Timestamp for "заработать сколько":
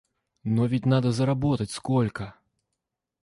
1.11-2.35